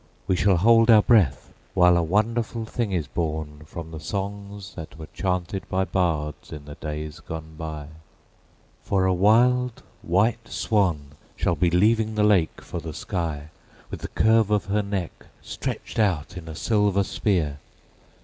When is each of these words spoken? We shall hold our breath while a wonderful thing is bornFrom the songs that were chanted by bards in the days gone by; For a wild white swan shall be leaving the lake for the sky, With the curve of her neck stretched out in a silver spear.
We 0.25 0.35
shall 0.35 0.57
hold 0.57 0.89
our 0.89 1.03
breath 1.03 1.53
while 1.75 1.95
a 1.95 2.01
wonderful 2.01 2.65
thing 2.65 2.91
is 2.91 3.07
bornFrom 3.07 3.91
the 3.91 3.99
songs 3.99 4.73
that 4.73 4.97
were 4.97 5.07
chanted 5.13 5.69
by 5.69 5.85
bards 5.85 6.51
in 6.51 6.65
the 6.65 6.73
days 6.73 7.19
gone 7.19 7.55
by; 7.55 7.85
For 8.81 9.05
a 9.05 9.13
wild 9.13 9.83
white 10.01 10.47
swan 10.47 11.11
shall 11.35 11.53
be 11.55 11.69
leaving 11.69 12.15
the 12.15 12.23
lake 12.23 12.61
for 12.61 12.79
the 12.79 12.93
sky, 12.95 13.51
With 13.91 13.99
the 13.99 14.07
curve 14.07 14.49
of 14.49 14.65
her 14.65 14.81
neck 14.81 15.27
stretched 15.43 15.99
out 15.99 16.35
in 16.35 16.47
a 16.47 16.55
silver 16.55 17.03
spear. 17.03 17.59